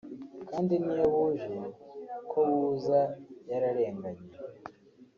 kandi 0.49 0.73
niyo 0.83 1.05
buje 1.13 1.49
ko 2.31 2.39
buza 2.53 3.01
yararenganye” 3.49 4.29